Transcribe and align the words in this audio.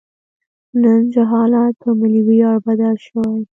نن 0.81 0.99
جهالت 1.13 1.73
په 1.81 1.89
ملي 1.99 2.21
ویاړ 2.27 2.57
بدل 2.67 2.95
شوی. 3.05 3.41